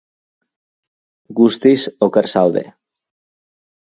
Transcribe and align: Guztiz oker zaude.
Guztiz 1.41 1.77
oker 2.07 2.29
zaude. 2.31 2.65